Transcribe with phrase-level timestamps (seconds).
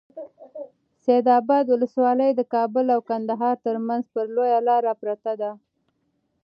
[1.03, 5.51] سید اباد ولسوالي د کابل او کندهار ترمنځ پر لویه لاره پرته ده.